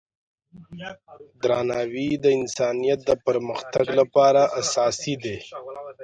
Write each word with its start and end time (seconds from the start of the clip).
درناوی 1.41 2.09
د 2.23 2.25
انسانیت 2.39 2.99
د 3.09 3.11
پرمختګ 3.25 3.85
لپاره 3.99 4.41
اساسي 4.61 5.15
دی. 5.23 5.37